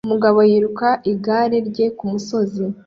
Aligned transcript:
Umugabo 0.07 0.39
yiruka 0.49 0.87
igare 1.13 1.57
rye 1.69 1.85
kumusozi 1.97 2.63